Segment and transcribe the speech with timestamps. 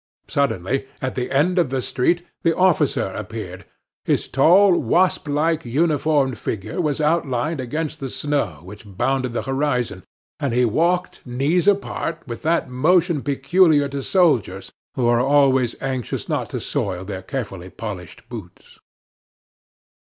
[0.27, 3.65] Suddenly, at the end of the street, the officer appeared.
[4.03, 10.03] His tall, wasp like, uniformed figure was outlined against the snow which bounded the horizon,
[10.39, 16.27] and he walked, knees apart, with that motion peculiar to soldiers, who are always anxious
[16.27, 18.79] not to soil their carefully polished boots.